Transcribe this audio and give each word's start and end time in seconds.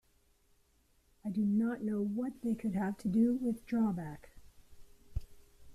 I 1.23 1.29
do 1.29 1.41
not 1.45 1.83
know 1.83 2.01
what 2.01 2.41
they 2.41 2.55
could 2.55 2.73
have 2.73 2.97
to 3.01 3.07
do 3.07 3.35
with 3.35 3.67
"Drawback"?! 3.67 4.31